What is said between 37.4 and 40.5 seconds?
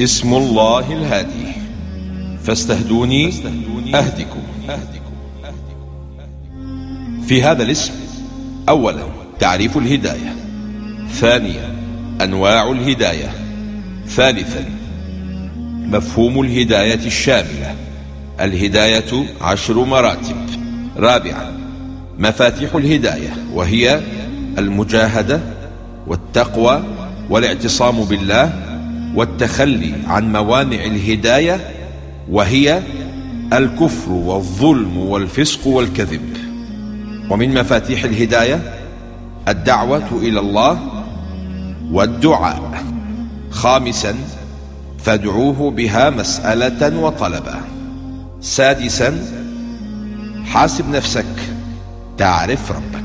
مفاتيح الهداية الدعوة إلى